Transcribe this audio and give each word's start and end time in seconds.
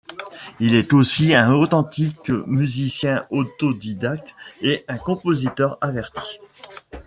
Il 0.59 0.73
est 0.73 0.93
aussi 0.93 1.35
un 1.35 1.51
authentique 1.51 2.29
musicien 2.47 3.27
autodidacte 3.29 4.33
et 4.63 4.83
un 4.87 4.97
compositeur 4.97 5.77
averti. 5.79 6.39